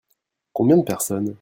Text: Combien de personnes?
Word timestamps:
Combien 0.51 0.77
de 0.77 0.83
personnes? 0.83 1.29